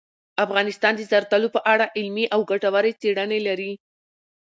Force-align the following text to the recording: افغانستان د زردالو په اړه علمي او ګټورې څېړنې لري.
افغانستان 0.45 0.93
د 0.95 1.01
زردالو 1.11 1.53
په 1.55 1.61
اړه 1.73 1.85
علمي 1.97 2.25
او 2.33 2.39
ګټورې 2.51 2.91
څېړنې 3.01 3.39
لري. 3.47 3.71